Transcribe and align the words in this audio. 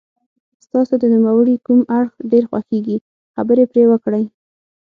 ستاسو 0.65 0.93
د 1.01 1.03
نوموړي 1.13 1.55
کوم 1.65 1.79
اړخ 1.97 2.11
ډېر 2.31 2.43
خوښیږي 2.49 2.97
خبرې 3.35 3.63
پرې 3.71 3.83
وکړئ. 3.91 4.23